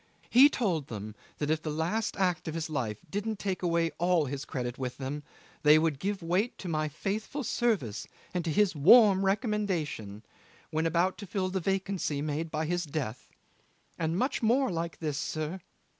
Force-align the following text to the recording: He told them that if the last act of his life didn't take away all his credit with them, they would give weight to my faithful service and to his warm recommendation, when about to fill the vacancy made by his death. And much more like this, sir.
He 0.31 0.49
told 0.49 0.87
them 0.87 1.13
that 1.37 1.51
if 1.51 1.61
the 1.61 1.69
last 1.69 2.17
act 2.17 2.47
of 2.47 2.55
his 2.55 2.71
life 2.71 2.97
didn't 3.11 3.37
take 3.37 3.61
away 3.61 3.91
all 3.99 4.25
his 4.25 4.45
credit 4.45 4.79
with 4.79 4.97
them, 4.97 5.21
they 5.61 5.77
would 5.77 5.99
give 5.99 6.23
weight 6.23 6.57
to 6.57 6.67
my 6.67 6.89
faithful 6.89 7.43
service 7.43 8.07
and 8.33 8.43
to 8.43 8.51
his 8.51 8.75
warm 8.75 9.23
recommendation, 9.23 10.23
when 10.71 10.87
about 10.87 11.19
to 11.19 11.27
fill 11.27 11.49
the 11.49 11.59
vacancy 11.59 12.19
made 12.19 12.49
by 12.49 12.65
his 12.65 12.83
death. 12.83 13.29
And 13.99 14.17
much 14.17 14.41
more 14.41 14.71
like 14.71 14.97
this, 14.97 15.19
sir. 15.19 15.59